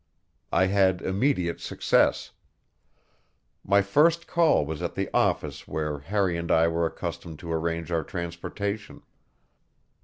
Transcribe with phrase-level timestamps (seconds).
[0.51, 2.31] I had immediate success.
[3.63, 7.91] My first call was at the office where Harry and I were accustomed to arrange
[7.91, 9.03] our transportation.